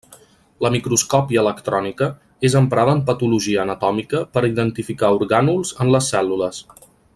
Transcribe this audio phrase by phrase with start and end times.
[0.65, 2.07] La microscòpia electrònica
[2.49, 6.65] és emprada en patologia anatòmica per identificar orgànuls en les cèl·lules.